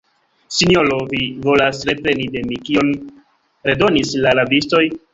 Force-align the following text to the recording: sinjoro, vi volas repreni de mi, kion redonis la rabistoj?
sinjoro, 0.59 0.95
vi 1.11 1.19
volas 1.43 1.83
repreni 1.91 2.27
de 2.39 2.45
mi, 2.49 2.59
kion 2.65 2.93
redonis 3.71 4.19
la 4.27 4.39
rabistoj? 4.43 4.87